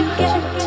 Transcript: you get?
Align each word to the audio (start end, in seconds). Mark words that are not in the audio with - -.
you 0.00 0.06
get? 0.16 0.59